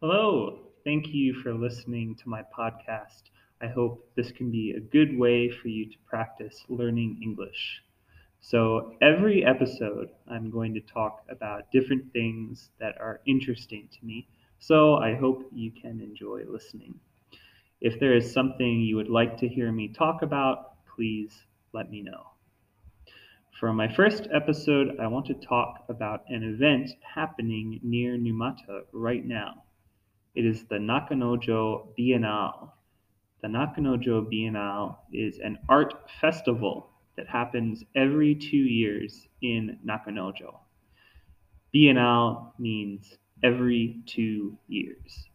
[0.00, 3.22] Hello, thank you for listening to my podcast.
[3.60, 7.82] I hope this can be a good way for you to practice learning English.
[8.40, 14.28] So, every episode, I'm going to talk about different things that are interesting to me.
[14.60, 17.00] So, I hope you can enjoy listening.
[17.80, 22.02] If there is something you would like to hear me talk about, please let me
[22.02, 22.24] know.
[23.50, 29.26] For my first episode, I want to talk about an event happening near Numata right
[29.26, 29.64] now.
[30.34, 32.70] It is the Nakanojo Biennale.
[33.42, 40.58] The Nakanojo Biennale is an art festival that happens every two years in Nakanojo.
[41.74, 45.28] Biennale means every two years.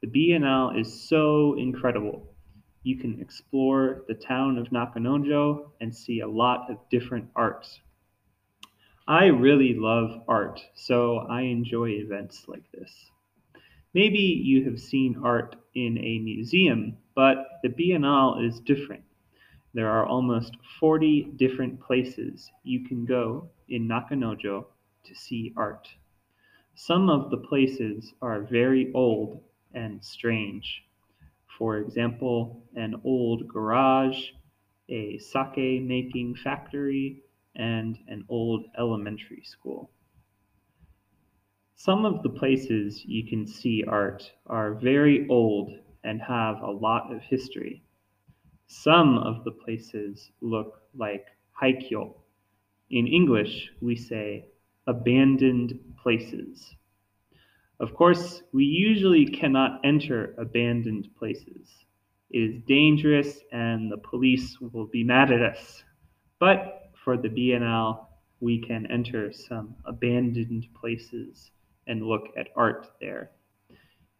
[0.00, 2.34] The Biennale is so incredible.
[2.82, 7.80] You can explore the town of Nakanojo and see a lot of different arts.
[9.06, 13.10] I really love art, so I enjoy events like this.
[13.94, 19.04] Maybe you have seen art in a museum, but the Biennale is different.
[19.72, 24.66] There are almost 40 different places you can go in Nakanojo
[25.04, 25.88] to see art.
[26.74, 29.40] Some of the places are very old
[29.72, 30.82] and strange.
[31.56, 34.32] For example, an old garage,
[34.88, 37.22] a sake making factory,
[37.54, 39.88] and an old elementary school.
[41.76, 45.72] Some of the places you can see art are very old
[46.02, 47.82] and have a lot of history.
[48.68, 51.26] Some of the places look like
[51.60, 52.14] haikyo.
[52.90, 54.46] In English, we say
[54.86, 56.74] abandoned places.
[57.80, 61.84] Of course, we usually cannot enter abandoned places.
[62.30, 65.84] It is dangerous and the police will be mad at us.
[66.38, 68.06] But for the Biennale,
[68.40, 71.50] we can enter some abandoned places
[71.86, 73.30] and look at art there.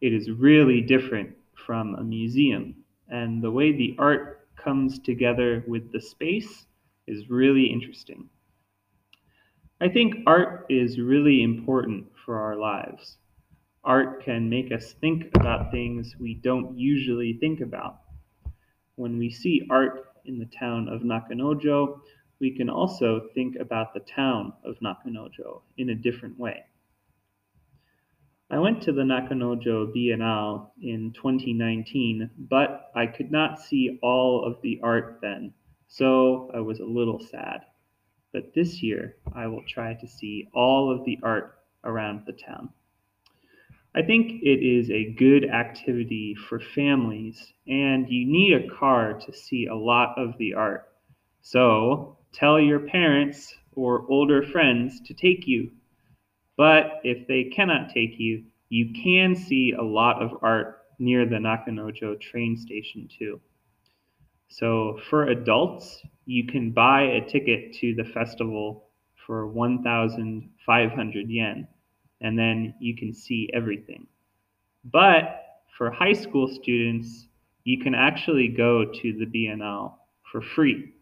[0.00, 2.74] It is really different from a museum,
[3.08, 6.66] and the way the art comes together with the space
[7.06, 8.28] is really interesting.
[9.80, 13.18] I think art is really important for our lives.
[13.82, 18.00] Art can make us think about things we don't usually think about.
[18.96, 22.00] When we see art in the town of Nakanojo,
[22.40, 26.64] we can also think about the town of Nakanojo in a different way.
[28.52, 34.60] I went to the Nakanojo Biennale in 2019, but I could not see all of
[34.60, 35.54] the art then,
[35.86, 37.60] so I was a little sad.
[38.32, 42.70] But this year, I will try to see all of the art around the town.
[43.94, 49.32] I think it is a good activity for families, and you need a car to
[49.32, 50.88] see a lot of the art.
[51.42, 55.70] So tell your parents or older friends to take you.
[56.60, 61.36] But if they cannot take you, you can see a lot of art near the
[61.36, 63.40] Nakanojo train station too.
[64.48, 68.90] So for adults, you can buy a ticket to the festival
[69.26, 71.66] for 1,500 yen,
[72.20, 74.06] and then you can see everything.
[74.84, 77.26] But for high school students,
[77.64, 79.94] you can actually go to the Biennale
[80.30, 80.92] for free.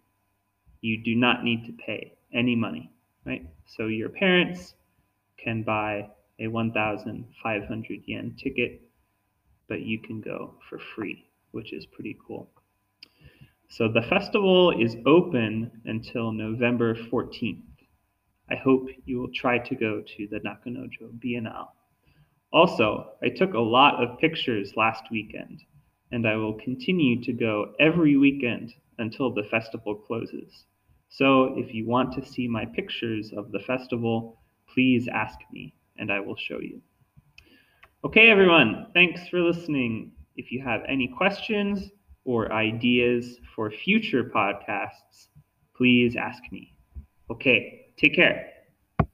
[0.83, 2.93] You do not need to pay any money,
[3.25, 3.45] right?
[3.67, 4.77] So your parents
[5.43, 6.09] can buy
[6.41, 8.83] a 1,500 yen ticket,
[9.69, 12.51] but you can go for free, which is pretty cool.
[13.71, 17.63] So the festival is open until November 14th.
[18.51, 21.69] I hope you will try to go to the Nakanojo Biennale.
[22.51, 25.61] Also, I took a lot of pictures last weekend,
[26.13, 30.65] and I will continue to go every weekend until the festival closes.
[31.11, 34.41] So if you want to see my pictures of the festival,
[34.73, 36.81] please ask me and I will show you.
[38.05, 40.13] Okay, everyone, thanks for listening.
[40.37, 41.91] If you have any questions
[42.25, 45.29] or ideas for future podcasts,
[45.77, 46.75] please ask me.
[47.31, 48.51] Okay, take care.